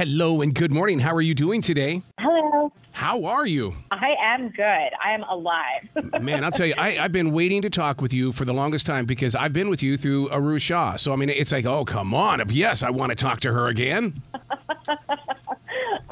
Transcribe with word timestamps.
Hello 0.00 0.40
and 0.40 0.54
good 0.54 0.72
morning. 0.72 0.98
How 0.98 1.14
are 1.14 1.20
you 1.20 1.34
doing 1.34 1.60
today? 1.60 2.00
Hello. 2.18 2.72
How 2.92 3.22
are 3.26 3.44
you? 3.46 3.74
I 3.90 4.14
am 4.18 4.48
good. 4.48 4.62
I 4.64 5.12
am 5.12 5.22
alive. 5.24 5.90
Man, 6.22 6.42
I'll 6.42 6.50
tell 6.50 6.64
you, 6.64 6.72
I, 6.78 6.92
have 6.92 7.12
been 7.12 7.32
waiting 7.32 7.60
to 7.60 7.68
talk 7.68 8.00
with 8.00 8.10
you 8.10 8.32
for 8.32 8.46
the 8.46 8.54
longest 8.54 8.86
time 8.86 9.04
because 9.04 9.34
I've 9.34 9.52
been 9.52 9.68
with 9.68 9.82
you 9.82 9.98
through 9.98 10.30
Aru 10.30 10.58
Shah. 10.58 10.96
So, 10.96 11.12
I 11.12 11.16
mean, 11.16 11.28
it's 11.28 11.52
like, 11.52 11.66
oh, 11.66 11.84
come 11.84 12.14
on. 12.14 12.40
If 12.40 12.50
yes, 12.50 12.82
I 12.82 12.88
want 12.88 13.10
to 13.10 13.14
talk 13.14 13.40
to 13.40 13.52
her 13.52 13.68
again. 13.68 14.14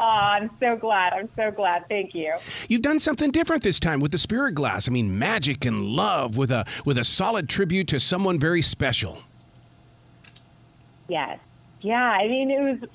Oh, 0.00 0.02
I'm 0.02 0.50
so 0.62 0.77
glad. 0.77 1.12
I'm 1.12 1.29
so 1.34 1.50
glad. 1.50 1.89
Thank 1.89 2.14
you. 2.14 2.36
You've 2.68 2.82
done 2.82 3.00
something 3.00 3.32
different 3.32 3.64
this 3.64 3.80
time 3.80 3.98
with 3.98 4.12
the 4.12 4.18
spirit 4.18 4.55
glass. 4.55 4.89
I 4.89 4.93
mean, 4.93 5.18
magic 5.18 5.64
and 5.64 5.82
love 5.82 6.36
with 6.36 6.52
a 6.52 6.64
with 6.86 6.98
a 6.98 7.05
solid 7.05 7.48
tribute 7.48 7.89
to 7.89 7.98
someone 7.98 8.39
very 8.39 8.62
special. 8.62 9.23
Yes. 11.09 11.41
Yeah. 11.80 11.96
I 12.00 12.29
mean, 12.29 12.52
it 12.52 12.61
was 12.61 12.89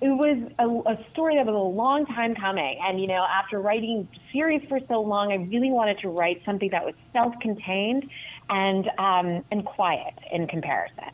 it 0.00 0.08
was 0.08 0.38
a, 0.58 0.92
a, 0.92 1.10
story 1.10 1.36
that 1.36 1.46
was 1.46 1.54
a 1.54 1.76
long 1.76 2.06
time 2.06 2.34
coming. 2.34 2.78
And, 2.82 3.00
you 3.00 3.08
know, 3.08 3.26
after 3.28 3.60
writing 3.60 4.06
series 4.32 4.66
for 4.68 4.78
so 4.86 5.00
long, 5.00 5.32
I 5.32 5.36
really 5.36 5.70
wanted 5.70 5.98
to 6.00 6.08
write 6.08 6.42
something 6.44 6.70
that 6.70 6.84
was 6.84 6.94
self 7.12 7.34
contained 7.40 8.08
and, 8.48 8.88
um, 8.98 9.44
and 9.50 9.64
quiet 9.64 10.14
in 10.30 10.46
comparison. 10.46 11.10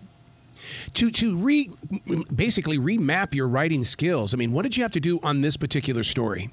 To, 0.95 1.11
to 1.11 1.37
re, 1.37 1.71
basically 2.35 2.79
remap 2.79 3.35
your 3.35 3.49
writing 3.49 3.85
skills, 3.85 4.35
I 4.35 4.37
mean, 4.37 4.53
what 4.53 4.63
did 4.63 4.77
you 4.77 4.83
have 4.83 4.93
to 4.93 5.01
do 5.01 5.19
on 5.23 5.41
this 5.41 5.57
particular 5.57 6.03
story? 6.03 6.51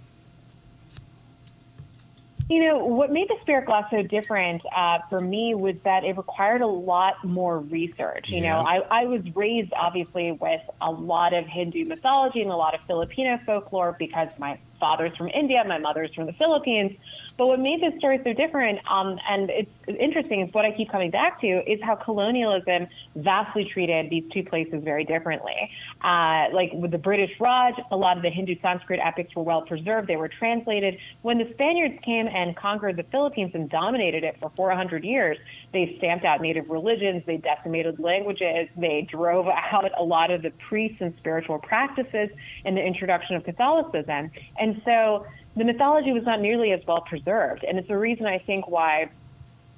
You 2.51 2.67
know, 2.67 2.79
what 2.79 3.13
made 3.13 3.29
the 3.29 3.37
Spirit 3.43 3.65
Glass 3.65 3.85
so 3.89 4.01
different 4.01 4.61
uh, 4.75 4.99
for 5.09 5.21
me 5.21 5.55
was 5.55 5.75
that 5.85 6.03
it 6.03 6.17
required 6.17 6.59
a 6.59 6.67
lot 6.67 7.23
more 7.23 7.59
research. 7.59 8.27
You 8.27 8.41
yeah. 8.41 8.51
know, 8.51 8.67
I, 8.67 9.03
I 9.03 9.05
was 9.05 9.21
raised 9.33 9.71
obviously 9.71 10.33
with 10.33 10.59
a 10.81 10.91
lot 10.91 11.33
of 11.33 11.45
Hindu 11.45 11.85
mythology 11.85 12.41
and 12.41 12.51
a 12.51 12.55
lot 12.57 12.75
of 12.75 12.81
Filipino 12.81 13.39
folklore 13.45 13.95
because 13.97 14.37
my 14.37 14.59
father's 14.81 15.15
from 15.15 15.29
India, 15.29 15.63
my 15.65 15.77
mother's 15.77 16.13
from 16.13 16.25
the 16.25 16.33
Philippines. 16.33 16.91
But 17.37 17.47
what 17.47 17.59
made 17.59 17.81
this 17.81 17.97
story 17.97 18.19
so 18.23 18.33
different, 18.33 18.79
um, 18.89 19.19
and 19.29 19.49
it's 19.49 19.71
interesting, 19.87 20.41
is 20.41 20.53
what 20.53 20.65
I 20.65 20.71
keep 20.71 20.91
coming 20.91 21.11
back 21.11 21.41
to, 21.41 21.47
is 21.47 21.79
how 21.81 21.95
colonialism 21.95 22.87
vastly 23.15 23.65
treated 23.65 24.09
these 24.09 24.23
two 24.31 24.43
places 24.43 24.83
very 24.83 25.03
differently. 25.03 25.71
Uh, 26.01 26.47
like 26.53 26.71
with 26.73 26.91
the 26.91 26.97
British 26.97 27.31
Raj, 27.39 27.75
a 27.91 27.97
lot 27.97 28.17
of 28.17 28.23
the 28.23 28.29
Hindu 28.29 28.55
Sanskrit 28.61 28.99
epics 29.03 29.35
were 29.35 29.43
well 29.43 29.61
preserved, 29.61 30.07
they 30.07 30.17
were 30.17 30.27
translated. 30.27 30.97
When 31.21 31.37
the 31.37 31.49
Spaniards 31.53 31.97
came 32.03 32.27
and 32.27 32.55
conquered 32.55 32.97
the 32.97 33.03
Philippines 33.03 33.51
and 33.53 33.69
dominated 33.69 34.23
it 34.23 34.37
for 34.39 34.49
400 34.49 35.03
years, 35.03 35.37
they 35.73 35.95
stamped 35.97 36.25
out 36.25 36.41
native 36.41 36.69
religions, 36.69 37.25
they 37.25 37.37
decimated 37.37 37.99
languages, 37.99 38.69
they 38.77 39.07
drove 39.09 39.47
out 39.47 39.91
a 39.97 40.03
lot 40.03 40.31
of 40.31 40.41
the 40.41 40.51
priests 40.51 40.97
and 41.01 41.13
spiritual 41.17 41.59
practices 41.59 42.29
in 42.65 42.75
the 42.75 42.83
introduction 42.83 43.35
of 43.35 43.43
Catholicism. 43.43 44.31
And 44.59 44.81
so 44.85 45.25
the 45.55 45.63
mythology 45.63 46.11
was 46.11 46.23
not 46.23 46.39
nearly 46.39 46.71
as 46.71 46.81
well 46.87 47.01
preserved. 47.01 47.63
And 47.63 47.77
it's 47.77 47.87
the 47.87 47.97
reason 47.97 48.25
I 48.25 48.37
think 48.39 48.67
why 48.67 49.09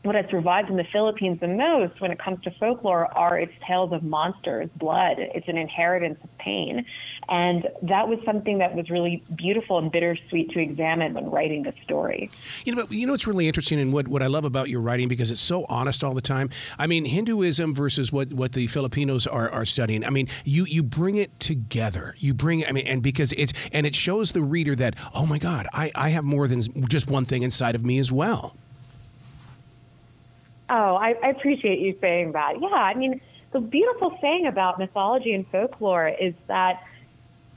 what 0.03 0.15
has 0.15 0.25
survived 0.29 0.69
in 0.69 0.75
the 0.75 0.85
Philippines 0.91 1.39
the 1.39 1.47
most 1.47 1.99
when 2.01 2.11
it 2.11 2.19
comes 2.19 2.43
to 2.43 2.51
folklore 2.51 3.07
are 3.17 3.39
its 3.39 3.53
tales 3.65 3.93
of 3.93 4.03
monsters, 4.03 4.69
blood. 4.75 5.15
It's 5.17 5.47
an 5.47 5.57
inheritance 5.57 6.19
of 6.23 6.37
pain. 6.37 6.85
And 7.29 7.69
that 7.83 8.09
was 8.09 8.19
something 8.25 8.57
that 8.57 8.75
was 8.75 8.89
really 8.89 9.23
beautiful 9.35 9.77
and 9.77 9.89
bittersweet 9.89 10.51
to 10.51 10.59
examine 10.59 11.13
when 11.13 11.31
writing 11.31 11.63
the 11.63 11.73
story. 11.85 12.29
You 12.65 12.75
know, 12.75 12.85
you 12.89 13.05
know 13.07 13.13
what's 13.13 13.25
really 13.25 13.47
interesting 13.47 13.79
and 13.79 13.93
what, 13.93 14.09
what 14.09 14.21
I 14.21 14.27
love 14.27 14.43
about 14.43 14.67
your 14.67 14.81
writing 14.81 15.07
because 15.07 15.31
it's 15.31 15.39
so 15.39 15.65
honest 15.69 16.03
all 16.03 16.13
the 16.13 16.21
time. 16.21 16.49
I 16.77 16.85
mean, 16.85 17.05
Hinduism 17.05 17.73
versus 17.73 18.11
what, 18.11 18.33
what 18.33 18.51
the 18.51 18.67
Filipinos 18.67 19.25
are, 19.25 19.49
are 19.49 19.65
studying. 19.65 20.03
I 20.03 20.09
mean, 20.09 20.27
you, 20.43 20.65
you 20.65 20.83
bring 20.83 21.15
it 21.15 21.39
together. 21.39 22.15
You 22.19 22.33
bring 22.33 22.65
I 22.65 22.73
mean, 22.73 22.87
and 22.87 23.01
because 23.01 23.31
it's 23.33 23.53
and 23.71 23.85
it 23.85 23.95
shows 23.95 24.33
the 24.33 24.41
reader 24.41 24.75
that, 24.75 24.95
oh 25.13 25.25
my 25.25 25.37
God, 25.37 25.67
I, 25.71 25.91
I 25.95 26.09
have 26.09 26.25
more 26.25 26.49
than 26.49 26.61
just 26.89 27.07
one 27.07 27.23
thing 27.23 27.43
inside 27.43 27.75
of 27.75 27.85
me 27.85 27.99
as 27.99 28.11
well. 28.11 28.57
Oh, 30.69 30.95
I, 30.95 31.13
I 31.23 31.29
appreciate 31.29 31.79
you 31.79 31.97
saying 32.01 32.31
that. 32.33 32.53
Yeah, 32.61 32.67
I 32.67 32.93
mean, 32.93 33.21
the 33.51 33.59
beautiful 33.59 34.17
thing 34.21 34.47
about 34.47 34.79
mythology 34.79 35.33
and 35.33 35.45
folklore 35.49 36.07
is 36.07 36.33
that 36.47 36.81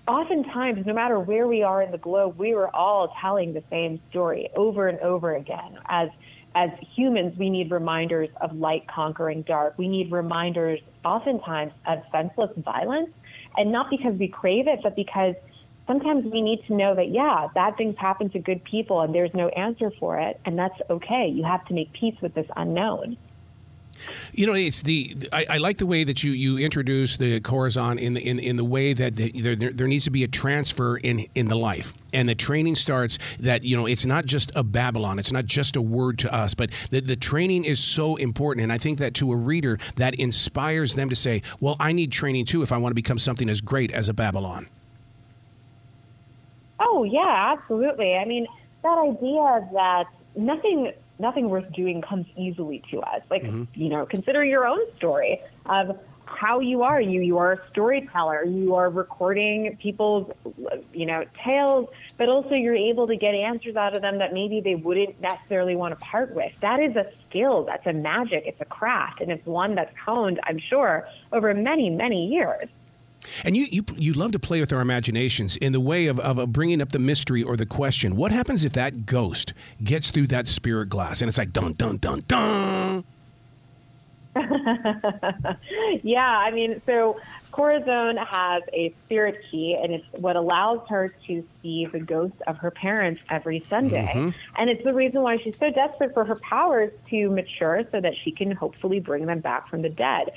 oftentimes, 0.07 0.85
no 0.87 0.93
matter 0.93 1.19
where 1.19 1.47
we 1.47 1.63
are 1.63 1.83
in 1.83 1.91
the 1.91 1.99
globe, 1.99 2.39
we 2.39 2.53
are 2.53 2.69
all 2.75 3.15
telling 3.21 3.55
the 3.55 3.63
same 3.71 4.01
story 4.11 4.49
over 4.57 4.89
and 4.89 4.99
over 5.01 5.35
again. 5.35 5.79
As 5.89 6.09
as 6.55 6.71
humans, 6.95 7.37
we 7.39 7.51
need 7.51 7.71
reminders 7.71 8.31
of 8.41 8.57
light 8.57 8.87
conquering 8.89 9.43
dark. 9.43 9.75
We 9.77 9.89
need 9.89 10.11
reminders, 10.11 10.81
oftentimes, 11.05 11.73
of 11.87 11.99
senseless 12.11 12.51
violence, 12.57 13.11
and 13.59 13.71
not 13.71 13.91
because 13.91 14.19
we 14.19 14.29
crave 14.29 14.67
it, 14.67 14.81
but 14.83 14.97
because 14.97 15.35
sometimes 15.87 16.25
we 16.31 16.43
need 16.43 16.65
to 16.67 16.75
know 16.75 16.95
that, 16.95 17.09
yeah, 17.09 17.49
bad 17.55 17.77
things 17.77 17.97
happen 17.99 18.31
to 18.31 18.39
good 18.39 18.65
people 18.65 19.01
and 19.01 19.15
there's 19.15 19.35
no 19.35 19.49
answer 19.49 19.91
for 19.99 20.19
it. 20.19 20.41
And 20.45 20.59
that's 20.59 20.79
okay. 20.91 21.29
You 21.29 21.45
have 21.45 21.65
to 21.67 21.75
make 21.75 21.93
peace 21.93 22.17
with 22.21 22.35
this 22.35 22.47
unknown. 22.57 23.17
You 24.35 24.47
know, 24.47 24.53
it's 24.53 24.83
the 24.83 25.17
I, 25.33 25.47
I, 25.51 25.57
like 25.57 25.79
the 25.79 25.87
way 25.87 26.05
that 26.05 26.23
you 26.23 26.33
you 26.33 26.59
introduce 26.59 27.17
the 27.17 27.41
Corazon 27.41 27.99
in 27.99 28.15
the 28.15 28.21
in, 28.21 28.39
in 28.39 28.57
the 28.57 28.65
way 28.65 28.93
that 28.93 29.17
the, 29.17 29.31
there, 29.41 29.73
there 29.73 29.87
needs 29.87 30.05
to 30.05 30.11
be 30.11 30.23
a 30.23 30.29
transfer 30.29 30.99
in 30.99 31.25
in 31.35 31.49
the 31.49 31.57
life, 31.57 31.95
and 32.13 32.29
the 32.29 32.35
training 32.35 32.75
starts 32.75 33.19
that 33.41 33.65
you 33.65 33.75
know 33.75 33.87
it's 33.87 34.05
not 34.05 34.27
just 34.27 34.51
a 34.55 34.63
Babaylan, 34.63 35.19
it's 35.19 35.33
not 35.33 35.47
just 35.47 35.77
a 35.77 35.83
word 35.83 36.19
to 36.19 36.35
us, 36.35 36.55
but 36.55 36.71
the 36.91 37.01
the 37.01 37.17
training 37.17 37.65
is 37.65 37.83
so 37.83 38.17
important, 38.17 38.65
and 38.65 38.73
I 38.73 38.79
think 38.79 38.99
that 38.99 39.15
to 39.15 39.33
a 39.33 39.37
reader 39.37 39.79
that 39.97 40.15
inspires 40.17 40.95
them 40.95 41.09
to 41.09 41.17
say, 41.17 41.41
well, 41.61 41.77
I 41.81 41.93
need 41.93 42.13
training 42.13 42.45
too 42.45 42.63
if 42.63 42.73
I 42.73 42.77
want 42.77 42.91
to 42.91 42.97
become 42.97 43.19
something 43.19 43.49
as 43.49 43.61
great 43.63 43.91
as 43.91 44.11
a 44.11 44.15
Babaylan. 44.15 44.67
Oh 46.97 47.05
yeah, 47.05 47.55
absolutely. 47.59 48.15
I 48.15 48.25
mean, 48.25 48.47
that 48.83 48.99
idea 48.99 49.69
that 49.75 50.07
nothing 50.35 50.93
nothing 51.19 51.51
worth 51.51 51.71
doing 51.73 52.01
comes 52.01 52.27
easily 52.39 52.83
to 52.91 53.01
us. 53.01 53.21
Like 53.31 53.43
mm-hmm. 53.43 53.65
you 53.75 53.91
know, 53.91 54.07
consider 54.07 54.43
your 54.43 54.67
own 54.67 54.81
story 54.97 55.43
of 55.67 55.99
how 56.25 56.61
you 56.61 56.85
are. 56.85 56.99
You 56.99 57.21
you 57.21 57.37
are 57.37 57.53
a 57.53 57.69
storyteller. 57.69 58.45
You 58.45 58.75
are 58.77 58.89
recording 58.89 59.77
people's 59.77 60.33
you 60.95 61.05
know 61.05 61.27
tales, 61.45 61.91
but 62.17 62.31
also 62.31 62.55
you're 62.55 62.75
able 62.75 63.07
to 63.09 63.17
get 63.17 63.35
answers 63.35 63.77
out 63.77 63.95
of 63.95 64.01
them 64.01 64.17
that 64.17 64.33
maybe 64.33 64.63
they 64.63 64.75
wouldn't 64.75 65.21
necessarily 65.21 65.77
want 65.77 65.93
to 65.93 66.03
part 66.03 66.35
with. 66.35 66.53
That 66.63 66.81
is 66.81 66.97
a 66.97 67.13
skill. 67.29 67.65
That's 67.65 67.87
a 67.87 67.93
magic. 67.93 68.45
It's 68.47 68.61
a 68.63 68.65
craft, 68.65 69.21
and 69.21 69.31
it's 69.31 69.45
one 69.45 69.75
that's 69.75 69.95
honed, 69.99 70.41
I'm 70.45 70.59
sure, 70.59 71.07
over 71.31 71.53
many 71.53 71.91
many 71.91 72.27
years. 72.27 72.71
And 73.45 73.57
you, 73.57 73.67
you, 73.71 73.85
you 73.95 74.13
love 74.13 74.33
to 74.33 74.39
play 74.39 74.61
with 74.61 74.73
our 74.73 74.81
imaginations 74.81 75.57
in 75.57 75.73
the 75.73 75.81
way 75.81 76.07
of, 76.07 76.21
of 76.21 76.53
bringing 76.53 76.81
up 76.81 76.91
the 76.91 76.99
mystery 76.99 77.43
or 77.43 77.57
the 77.57 77.67
question. 77.67 78.17
What 78.17 78.33
happens 78.33 78.65
if 78.65 78.73
that 78.75 79.07
ghost 79.07 79.53
gets 79.83 80.11
through 80.11 80.29
that 80.29 80.47
spirit 80.47 80.89
glass 80.89 81.21
and 81.21 81.29
it's 81.29 81.39
like 81.39 81.53
dun, 81.53 81.73
dun, 81.73 81.97
dun, 81.99 82.25
dun? 82.29 83.05
yeah, 86.03 86.39
I 86.39 86.51
mean, 86.51 86.81
so 86.85 87.19
Corazon 87.53 88.19
has 88.19 88.63
a 88.73 88.95
spirit 89.05 89.41
key, 89.51 89.79
and 89.83 89.95
it's 89.95 90.05
what 90.13 90.37
allows 90.37 90.87
her 90.89 91.09
to 91.27 91.45
see 91.63 91.87
the 91.87 92.01
ghosts 92.01 92.41
of 92.47 92.59
her 92.59 92.71
parents 92.71 93.23
every 93.31 93.65
Sunday. 93.71 94.13
Mm-hmm. 94.15 94.31
And 94.57 94.71
it's 94.71 94.85
the 94.85 94.93
reason 94.93 95.23
why 95.23 95.39
she's 95.39 95.57
so 95.57 95.71
desperate 95.71 96.13
for 96.13 96.25
her 96.25 96.37
powers 96.37 96.93
to 97.09 97.31
mature 97.31 97.85
so 97.91 98.01
that 98.01 98.15
she 98.23 98.31
can 98.31 98.51
hopefully 98.51 99.01
bring 99.01 99.25
them 99.25 99.41
back 99.41 99.69
from 99.69 99.81
the 99.83 99.89
dead 99.89 100.33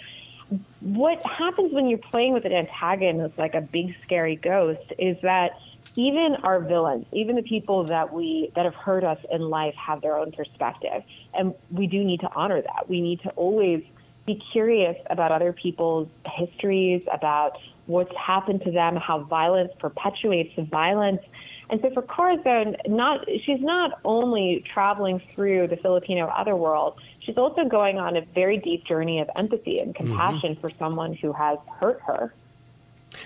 what 0.81 1.25
happens 1.25 1.73
when 1.73 1.87
you're 1.87 1.99
playing 1.99 2.33
with 2.33 2.45
an 2.45 2.53
antagonist 2.53 3.37
like 3.37 3.53
a 3.53 3.61
big 3.61 3.95
scary 4.03 4.35
ghost 4.35 4.93
is 4.97 5.17
that 5.21 5.51
even 5.95 6.35
our 6.43 6.59
villains, 6.59 7.05
even 7.11 7.35
the 7.35 7.43
people 7.43 7.83
that 7.85 8.13
we 8.13 8.51
that 8.55 8.65
have 8.65 8.75
hurt 8.75 9.03
us 9.03 9.19
in 9.31 9.41
life 9.41 9.75
have 9.75 10.01
their 10.01 10.17
own 10.17 10.31
perspective. 10.31 11.03
And 11.33 11.53
we 11.71 11.87
do 11.87 12.03
need 12.03 12.21
to 12.21 12.31
honor 12.33 12.61
that. 12.61 12.89
We 12.89 13.01
need 13.01 13.21
to 13.21 13.29
always 13.31 13.83
be 14.25 14.41
curious 14.51 14.95
about 15.09 15.31
other 15.31 15.53
people's 15.53 16.07
histories, 16.25 17.03
about 17.11 17.57
what's 17.87 18.15
happened 18.15 18.61
to 18.63 18.71
them, 18.71 18.95
how 18.95 19.23
violence 19.23 19.71
perpetuates 19.79 20.55
the 20.55 20.63
violence. 20.63 21.21
And 21.69 21.79
so 21.81 21.91
for 21.91 22.01
Corazon, 22.01 22.75
not 22.87 23.25
she's 23.45 23.61
not 23.61 23.99
only 24.03 24.63
traveling 24.73 25.21
through 25.33 25.67
the 25.67 25.77
Filipino 25.77 26.27
otherworld, 26.27 26.99
she's 27.19 27.37
also 27.37 27.65
going 27.65 27.99
on 27.99 28.17
a 28.17 28.21
very 28.21 28.57
deep 28.57 28.85
journey 28.85 29.19
of 29.19 29.29
empathy 29.35 29.79
and 29.79 29.93
mm-hmm. 29.93 30.07
compassion 30.07 30.53
mm-hmm. 30.53 30.61
for 30.61 30.71
someone 30.79 31.13
who 31.13 31.31
has 31.31 31.59
hurt 31.79 32.01
her. 32.01 32.33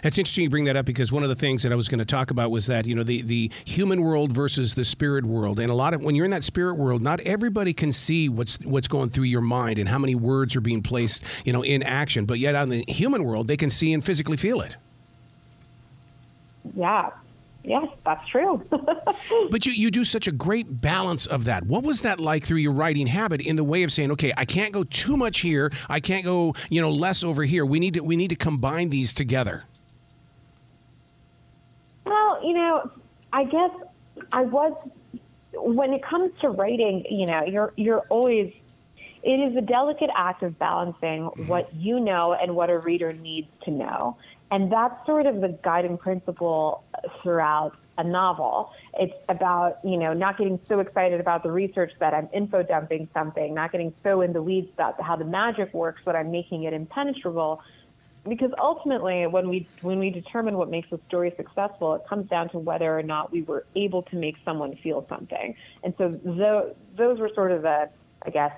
That's 0.02 0.18
interesting 0.18 0.46
you 0.46 0.50
bring 0.50 0.64
that 0.66 0.76
up 0.76 0.86
because 0.86 1.12
one 1.12 1.24
of 1.24 1.30
the 1.30 1.36
things 1.36 1.64
that 1.64 1.72
I 1.72 1.76
was 1.76 1.90
going 1.90 2.00
to 2.00 2.06
talk 2.06 2.32
about 2.32 2.52
was 2.52 2.68
that, 2.68 2.86
you 2.86 2.96
know, 2.96 3.04
the, 3.04 3.22
the 3.22 3.52
human 3.66 4.02
world 4.02 4.32
versus 4.32 4.76
the 4.76 4.86
spirit 4.86 5.26
world. 5.26 5.60
And 5.60 5.70
a 5.70 5.74
lot 5.74 5.94
of 5.94 6.02
when 6.02 6.16
you're 6.16 6.26
in 6.26 6.32
that 6.32 6.44
spirit 6.44 6.76
world, 6.76 7.02
not 7.02 7.20
everybody 7.22 7.74
can 7.74 7.92
see 7.92 8.30
what's 8.30 8.58
what's 8.64 8.88
going 8.88 9.10
through 9.10 9.26
your 9.26 9.42
mind 9.42 9.80
and 9.80 9.90
how 9.90 10.00
many 10.00 10.16
words 10.16 10.56
are 10.56 10.62
being 10.62 10.82
placed, 10.82 11.24
you 11.44 11.52
know, 11.52 11.64
in 11.64 11.84
action. 11.84 12.26
But 12.26 12.40
yet 12.40 12.56
on 12.56 12.70
the 12.70 12.84
human 12.88 13.24
world, 13.24 13.48
they 13.48 13.58
can 13.58 13.70
see 13.70 13.94
and 13.94 14.04
physically 14.04 14.38
feel 14.38 14.62
it. 14.62 14.78
Yeah, 16.76 17.10
Yes, 17.64 17.88
that's 18.06 18.28
true. 18.28 18.62
but 19.50 19.66
you, 19.66 19.72
you 19.72 19.90
do 19.90 20.04
such 20.04 20.28
a 20.28 20.32
great 20.32 20.82
balance 20.82 21.26
of 21.26 21.46
that. 21.46 21.66
What 21.66 21.84
was 21.84 22.02
that 22.02 22.20
like 22.20 22.46
through 22.46 22.58
your 22.58 22.74
writing 22.74 23.08
habit 23.08 23.40
in 23.42 23.56
the 23.56 23.64
way 23.64 23.84
of 23.84 23.92
saying, 23.92 24.12
okay, 24.12 24.34
I 24.36 24.44
can't 24.44 24.74
go 24.74 24.84
too 24.84 25.16
much 25.16 25.40
here, 25.40 25.72
I 25.90 26.02
can't 26.02 26.26
go, 26.26 26.56
you 26.70 26.82
know, 26.82 26.92
less 26.92 27.24
over 27.24 27.44
here. 27.44 27.66
We 27.66 27.80
need 27.80 27.94
to 27.94 28.02
we 28.02 28.18
need 28.18 28.30
to 28.30 28.36
combine 28.36 28.90
these 28.90 29.14
together. 29.14 29.64
Well, 32.06 32.46
you 32.46 32.54
know, 32.54 32.92
I 33.32 33.46
guess 33.46 33.72
I 34.34 34.42
was 34.42 34.74
when 35.54 35.94
it 35.94 36.04
comes 36.04 36.32
to 36.42 36.50
writing, 36.50 37.06
you 37.10 37.28
know, 37.28 37.44
you're 37.46 37.74
you're 37.78 38.04
always 38.10 38.54
it 39.24 39.40
is 39.40 39.56
a 39.56 39.62
delicate 39.62 40.10
act 40.16 40.44
of 40.44 40.60
balancing 40.60 41.24
mm-hmm. 41.24 41.48
what 41.48 41.74
you 41.74 42.00
know 42.00 42.34
and 42.34 42.56
what 42.56 42.70
a 42.70 42.80
reader 42.80 43.14
needs 43.14 43.48
to 43.64 43.72
know. 43.72 44.18
And 44.52 44.72
that's 44.72 45.06
sort 45.06 45.26
of 45.26 45.42
the 45.42 45.58
guiding 45.64 45.98
principle 45.98 46.84
throughout 47.22 47.76
a 47.98 48.04
novel. 48.04 48.72
It's 49.00 49.14
about, 49.30 49.80
you 49.84 49.98
know, 49.98 50.14
not 50.14 50.38
getting 50.38 50.60
so 50.68 50.80
excited 50.80 51.20
about 51.20 51.44
the 51.44 51.52
research 51.52 51.92
that 52.00 52.14
I'm 52.14 52.30
info 52.34 52.64
dumping 52.64 53.08
something, 53.14 53.54
not 53.54 53.72
getting 53.72 53.94
so 54.04 54.22
in 54.22 54.34
the 54.34 54.42
weeds 54.42 54.70
about 54.74 55.02
how 55.02 55.16
the 55.16 55.26
magic 55.26 55.74
works 55.74 56.02
that 56.06 56.16
I'm 56.16 56.30
making 56.30 56.64
it 56.64 56.74
impenetrable. 56.74 57.62
Because 58.28 58.52
ultimately, 58.58 59.28
when 59.28 59.50
we 59.50 59.68
when 59.82 60.00
we 60.00 60.10
determine 60.10 60.58
what 60.58 60.70
makes 60.70 60.90
a 60.92 61.00
story 61.08 61.34
successful, 61.36 61.96
it 61.96 62.04
comes 62.08 62.30
down 62.30 62.50
to 62.50 62.60
whether 62.60 62.98
or 62.98 63.04
not 63.04 63.32
we 63.32 63.42
were 63.42 63.66
able 63.76 64.02
to 64.04 64.16
make 64.16 64.38
someone 64.46 64.78
feel 64.78 65.06
something. 65.10 65.56
And 65.84 65.94
so 65.98 66.10
those, 66.10 66.74
those 66.96 67.20
were 67.20 67.30
sort 67.36 67.52
of 67.52 67.64
the, 67.64 67.90
I 68.26 68.30
guess, 68.30 68.54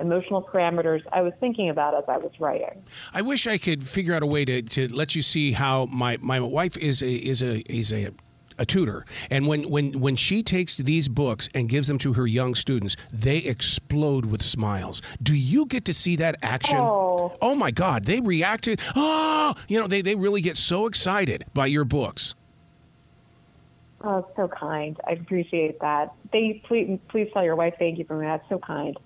emotional 0.00 0.42
parameters 0.42 1.02
I 1.12 1.22
was 1.22 1.32
thinking 1.40 1.70
about 1.70 1.94
as 1.94 2.04
I 2.08 2.18
was 2.18 2.32
writing. 2.38 2.82
I 3.12 3.22
wish 3.22 3.46
I 3.46 3.58
could 3.58 3.86
figure 3.86 4.14
out 4.14 4.22
a 4.22 4.26
way 4.26 4.44
to, 4.44 4.62
to 4.62 4.88
let 4.88 5.14
you 5.14 5.22
see 5.22 5.52
how 5.52 5.86
my, 5.86 6.18
my 6.20 6.40
wife 6.40 6.76
is 6.76 7.02
a 7.02 7.10
is 7.10 7.42
a 7.42 7.60
is 7.72 7.92
a 7.92 8.10
a 8.58 8.66
tutor. 8.66 9.06
And 9.30 9.46
when, 9.46 9.68
when, 9.70 10.00
when 10.00 10.16
she 10.16 10.42
takes 10.42 10.76
these 10.76 11.08
books 11.08 11.48
and 11.54 11.68
gives 11.68 11.86
them 11.86 11.98
to 11.98 12.14
her 12.14 12.26
young 12.26 12.54
students, 12.54 12.96
they 13.12 13.38
explode 13.38 14.26
with 14.26 14.42
smiles. 14.42 15.00
Do 15.22 15.34
you 15.34 15.66
get 15.66 15.84
to 15.84 15.94
see 15.94 16.16
that 16.16 16.36
action? 16.42 16.78
Oh, 16.78 17.36
oh 17.40 17.54
my 17.54 17.70
God, 17.70 18.04
they 18.04 18.20
react 18.20 18.64
to, 18.64 18.76
oh, 18.96 19.54
you 19.68 19.78
know, 19.78 19.86
they, 19.86 20.02
they 20.02 20.16
really 20.16 20.40
get 20.40 20.56
so 20.56 20.86
excited 20.86 21.44
by 21.54 21.66
your 21.66 21.84
books. 21.84 22.34
Oh, 24.02 24.26
so 24.36 24.48
kind. 24.48 24.96
I 25.06 25.12
appreciate 25.12 25.80
that. 25.80 26.12
They 26.32 26.62
please, 26.66 26.98
please 27.08 27.28
tell 27.32 27.42
your 27.42 27.56
wife 27.56 27.74
thank 27.78 27.98
you 27.98 28.04
for 28.04 28.16
me. 28.16 28.26
That's 28.26 28.48
so 28.48 28.58
kind. 28.58 28.96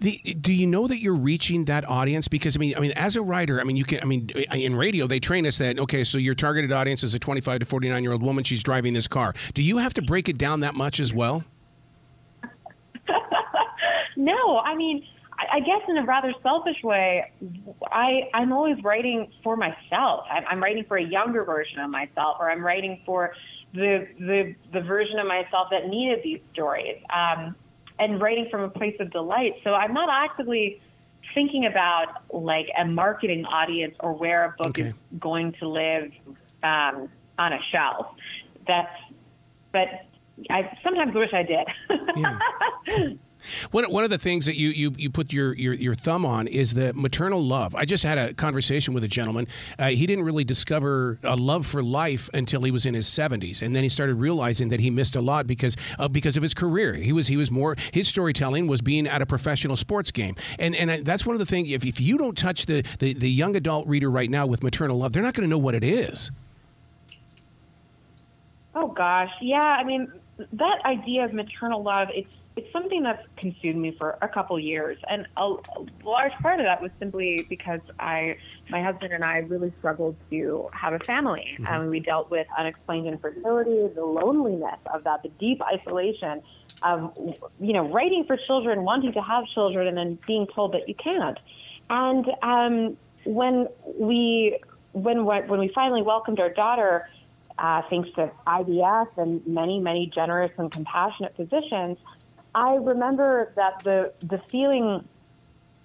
The, 0.00 0.18
do 0.40 0.52
you 0.52 0.66
know 0.66 0.86
that 0.86 1.00
you're 1.00 1.14
reaching 1.14 1.64
that 1.66 1.88
audience? 1.88 2.28
Because 2.28 2.56
I 2.56 2.60
mean, 2.60 2.76
I 2.76 2.80
mean, 2.80 2.92
as 2.92 3.16
a 3.16 3.22
writer, 3.22 3.60
I 3.60 3.64
mean, 3.64 3.76
you 3.76 3.84
can. 3.84 4.00
I 4.00 4.04
mean, 4.04 4.30
in 4.30 4.74
radio, 4.76 5.06
they 5.06 5.20
train 5.20 5.46
us 5.46 5.58
that 5.58 5.78
okay, 5.78 6.04
so 6.04 6.18
your 6.18 6.34
targeted 6.34 6.72
audience 6.72 7.02
is 7.02 7.14
a 7.14 7.18
25 7.18 7.60
to 7.60 7.66
49 7.66 8.02
year 8.02 8.12
old 8.12 8.22
woman. 8.22 8.44
She's 8.44 8.62
driving 8.62 8.94
this 8.94 9.08
car. 9.08 9.34
Do 9.54 9.62
you 9.62 9.78
have 9.78 9.94
to 9.94 10.02
break 10.02 10.28
it 10.28 10.38
down 10.38 10.60
that 10.60 10.74
much 10.74 11.00
as 11.00 11.12
well? 11.14 11.44
no, 14.16 14.58
I 14.58 14.74
mean. 14.74 15.06
I 15.52 15.58
guess 15.58 15.82
in 15.88 15.98
a 15.98 16.04
rather 16.04 16.32
selfish 16.42 16.82
way, 16.84 17.30
I, 17.90 18.30
I'm 18.32 18.52
always 18.52 18.76
writing 18.84 19.30
for 19.42 19.56
myself. 19.56 20.24
I'm, 20.30 20.44
I'm 20.48 20.62
writing 20.62 20.84
for 20.86 20.96
a 20.96 21.02
younger 21.02 21.44
version 21.44 21.80
of 21.80 21.90
myself, 21.90 22.36
or 22.38 22.50
I'm 22.50 22.64
writing 22.64 23.02
for 23.04 23.34
the 23.74 24.06
the 24.20 24.54
the 24.72 24.80
version 24.80 25.18
of 25.18 25.26
myself 25.26 25.68
that 25.70 25.88
needed 25.88 26.20
these 26.22 26.40
stories. 26.52 26.96
Um, 27.12 27.56
and 27.98 28.20
writing 28.20 28.48
from 28.50 28.62
a 28.62 28.68
place 28.68 28.96
of 29.00 29.10
delight. 29.10 29.54
So 29.62 29.74
I'm 29.74 29.92
not 29.92 30.08
actively 30.10 30.80
thinking 31.34 31.66
about 31.66 32.22
like 32.32 32.68
a 32.78 32.84
marketing 32.84 33.44
audience 33.44 33.94
or 34.00 34.12
where 34.12 34.44
a 34.44 34.54
book 34.56 34.78
okay. 34.78 34.88
is 34.88 34.94
going 35.18 35.52
to 35.60 35.68
live 35.68 36.10
um, 36.62 37.08
on 37.38 37.52
a 37.52 37.58
shelf. 37.70 38.06
That's, 38.66 38.92
but 39.72 39.88
I 40.50 40.76
sometimes 40.82 41.14
wish 41.14 41.32
I 41.32 41.42
did. 41.42 41.66
yeah. 42.16 42.38
One, 43.70 43.84
one 43.84 44.04
of 44.04 44.10
the 44.10 44.18
things 44.18 44.46
that 44.46 44.56
you, 44.56 44.70
you, 44.70 44.92
you 44.96 45.10
put 45.10 45.32
your, 45.32 45.54
your, 45.54 45.74
your 45.74 45.94
thumb 45.94 46.24
on 46.24 46.46
is 46.46 46.74
the 46.74 46.92
maternal 46.94 47.42
love. 47.42 47.74
I 47.74 47.84
just 47.84 48.04
had 48.04 48.18
a 48.18 48.34
conversation 48.34 48.94
with 48.94 49.04
a 49.04 49.08
gentleman. 49.08 49.46
Uh, 49.78 49.88
he 49.88 50.06
didn't 50.06 50.24
really 50.24 50.44
discover 50.44 51.18
a 51.22 51.36
love 51.36 51.66
for 51.66 51.82
life 51.82 52.30
until 52.32 52.62
he 52.62 52.70
was 52.70 52.86
in 52.86 52.94
his 52.94 53.08
70s, 53.08 53.62
and 53.62 53.74
then 53.74 53.82
he 53.82 53.88
started 53.88 54.14
realizing 54.14 54.68
that 54.68 54.80
he 54.80 54.90
missed 54.90 55.16
a 55.16 55.20
lot 55.20 55.46
because 55.46 55.76
uh, 55.98 56.08
because 56.08 56.36
of 56.36 56.42
his 56.42 56.54
career. 56.54 56.94
He 56.94 57.12
was 57.12 57.26
he 57.26 57.36
was 57.36 57.50
more 57.50 57.76
his 57.92 58.08
storytelling 58.08 58.66
was 58.66 58.80
being 58.80 59.06
at 59.06 59.22
a 59.22 59.26
professional 59.26 59.76
sports 59.76 60.10
game, 60.10 60.34
and 60.58 60.74
and 60.74 61.04
that's 61.04 61.26
one 61.26 61.34
of 61.34 61.40
the 61.40 61.46
things. 61.46 61.70
If, 61.70 61.84
if 61.84 62.00
you 62.00 62.18
don't 62.18 62.36
touch 62.36 62.66
the, 62.66 62.84
the 62.98 63.14
the 63.14 63.30
young 63.30 63.56
adult 63.56 63.86
reader 63.86 64.10
right 64.10 64.30
now 64.30 64.46
with 64.46 64.62
maternal 64.62 64.98
love, 64.98 65.12
they're 65.12 65.22
not 65.22 65.34
going 65.34 65.48
to 65.48 65.50
know 65.50 65.58
what 65.58 65.74
it 65.74 65.84
is. 65.84 66.30
Oh 68.74 68.88
gosh, 68.88 69.30
yeah. 69.40 69.58
I 69.58 69.84
mean, 69.84 70.10
that 70.52 70.84
idea 70.84 71.24
of 71.24 71.32
maternal 71.32 71.82
love, 71.82 72.08
it's 72.56 72.72
something 72.72 73.02
that's 73.02 73.26
consumed 73.36 73.80
me 73.80 73.96
for 73.98 74.16
a 74.22 74.28
couple 74.28 74.58
years, 74.60 74.96
and 75.08 75.26
a, 75.36 75.54
large 76.04 76.32
part 76.40 76.60
of 76.60 76.66
that 76.66 76.80
was 76.80 76.92
simply 76.98 77.44
because 77.48 77.80
I, 77.98 78.36
my 78.70 78.80
husband 78.82 79.12
and 79.12 79.24
I, 79.24 79.38
really 79.38 79.72
struggled 79.78 80.16
to 80.30 80.68
have 80.72 80.92
a 80.92 81.00
family, 81.00 81.56
mm-hmm. 81.58 81.66
and 81.66 81.90
we 81.90 81.98
dealt 81.98 82.30
with 82.30 82.46
unexplained 82.56 83.08
infertility, 83.08 83.92
the 83.94 84.04
loneliness 84.04 84.78
of 84.92 85.02
that, 85.04 85.22
the 85.24 85.30
deep 85.40 85.60
isolation 85.62 86.42
of, 86.82 87.16
you 87.58 87.72
know, 87.72 87.88
writing 87.88 88.24
for 88.24 88.36
children, 88.46 88.84
wanting 88.84 89.12
to 89.12 89.22
have 89.22 89.44
children, 89.46 89.88
and 89.88 89.96
then 89.96 90.18
being 90.26 90.46
told 90.46 90.74
that 90.74 90.88
you 90.88 90.94
can't. 90.94 91.38
And 91.90 92.26
um, 92.42 92.96
when 93.24 93.66
we, 93.98 94.60
when 94.92 95.24
when 95.24 95.58
we 95.58 95.72
finally 95.74 96.02
welcomed 96.02 96.38
our 96.38 96.50
daughter, 96.50 97.08
uh, 97.58 97.82
thanks 97.90 98.10
to 98.12 98.30
IVF 98.46 99.08
and 99.16 99.44
many, 99.46 99.80
many 99.80 100.06
generous 100.06 100.52
and 100.56 100.70
compassionate 100.70 101.34
physicians 101.36 101.98
I 102.54 102.74
remember 102.76 103.52
that 103.56 103.80
the 103.84 104.12
the 104.20 104.38
feeling 104.38 105.06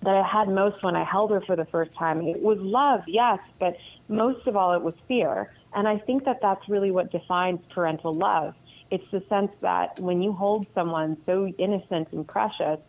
that 0.02 0.16
I 0.16 0.26
had 0.26 0.48
most 0.48 0.82
when 0.84 0.96
I 0.96 1.04
held 1.04 1.32
her 1.32 1.42
for 1.42 1.56
the 1.56 1.66
first 1.66 1.92
time 1.92 2.22
it 2.22 2.42
was 2.42 2.58
love, 2.60 3.04
yes, 3.08 3.40
but 3.60 3.78
most 4.08 4.48
of 4.48 4.56
all 4.56 4.74
it 4.74 4.82
was 4.82 4.96
fear. 5.08 5.52
And 5.74 5.88
I 5.88 5.98
think 5.98 6.26
that 6.26 6.42
that's 6.42 6.68
really 6.70 6.90
what 6.90 7.12
defines 7.12 7.60
parental 7.70 8.14
love. 8.14 8.56
It's 8.92 9.10
the 9.12 9.22
sense 9.30 9.52
that 9.62 10.00
when 10.00 10.22
you 10.22 10.32
hold 10.32 10.68
someone 10.74 11.18
so 11.26 11.48
innocent 11.48 12.08
and 12.12 12.28
precious, 12.28 12.80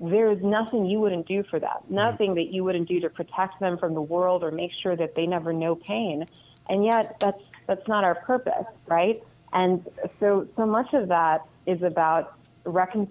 there's 0.00 0.42
nothing 0.42 0.86
you 0.86 0.98
wouldn't 0.98 1.26
do 1.26 1.42
for 1.42 1.58
them, 1.58 1.70
mm-hmm. 1.70 1.94
nothing 1.94 2.34
that 2.34 2.52
you 2.52 2.64
wouldn't 2.64 2.88
do 2.88 3.00
to 3.00 3.10
protect 3.10 3.60
them 3.60 3.76
from 3.76 3.94
the 3.94 4.02
world 4.02 4.42
or 4.42 4.50
make 4.50 4.72
sure 4.82 4.96
that 4.96 5.14
they 5.14 5.26
never 5.26 5.52
know 5.52 5.74
pain. 5.74 6.26
And 6.68 6.84
yet, 6.84 7.18
that's 7.20 7.42
that's 7.66 7.86
not 7.88 8.04
our 8.04 8.14
purpose, 8.14 8.66
right? 8.86 9.22
And 9.52 9.86
so, 10.18 10.48
so 10.56 10.66
much 10.66 10.94
of 10.94 11.08
that 11.08 11.46
is 11.66 11.82
about 11.82 12.34
recon- 12.64 13.10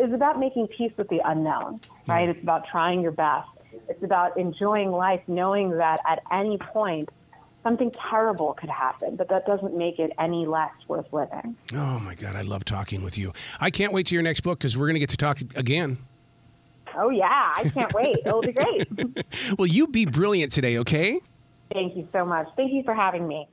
is 0.00 0.12
about 0.12 0.38
making 0.38 0.68
peace 0.68 0.92
with 0.96 1.08
the 1.08 1.20
unknown, 1.24 1.80
right? 2.06 2.28
It's 2.28 2.42
about 2.42 2.66
trying 2.70 3.00
your 3.00 3.12
best. 3.12 3.48
It's 3.88 4.02
about 4.02 4.36
enjoying 4.38 4.90
life, 4.90 5.22
knowing 5.26 5.70
that 5.78 6.00
at 6.06 6.22
any 6.30 6.58
point 6.58 7.08
something 7.62 7.92
terrible 8.10 8.54
could 8.54 8.70
happen, 8.70 9.16
but 9.16 9.28
that 9.28 9.46
doesn't 9.46 9.76
make 9.76 9.98
it 9.98 10.12
any 10.18 10.46
less 10.46 10.72
worth 10.88 11.12
living. 11.12 11.56
Oh 11.74 11.98
my 12.00 12.14
God, 12.14 12.36
I 12.36 12.42
love 12.42 12.64
talking 12.64 13.02
with 13.02 13.16
you. 13.16 13.32
I 13.60 13.70
can't 13.70 13.92
wait 13.92 14.06
to 14.08 14.14
your 14.14 14.22
next 14.22 14.40
book 14.40 14.58
because 14.58 14.76
we're 14.76 14.86
going 14.86 14.94
to 14.94 15.00
get 15.00 15.10
to 15.10 15.16
talk 15.16 15.40
again. 15.54 15.98
Oh 16.96 17.10
yeah, 17.10 17.52
I 17.56 17.68
can't 17.70 17.92
wait. 17.94 18.16
It'll 18.24 18.42
be 18.42 18.52
great. 18.52 18.88
well, 19.58 19.66
you 19.66 19.86
be 19.86 20.04
brilliant 20.04 20.52
today, 20.52 20.78
okay? 20.78 21.20
Thank 21.72 21.96
you 21.96 22.06
so 22.12 22.26
much. 22.26 22.48
Thank 22.56 22.72
you 22.72 22.82
for 22.82 22.94
having 22.94 23.26
me. 23.26 23.48